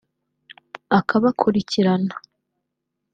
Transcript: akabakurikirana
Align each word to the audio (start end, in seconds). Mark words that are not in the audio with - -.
akabakurikirana 0.97 2.15